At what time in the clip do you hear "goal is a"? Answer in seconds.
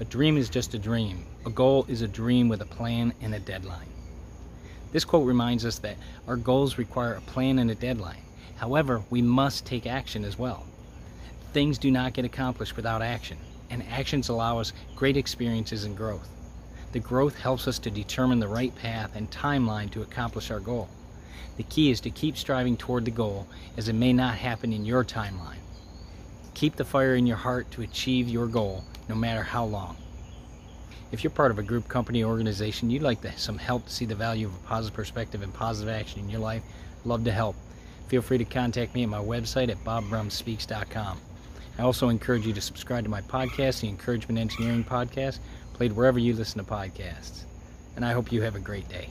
1.50-2.08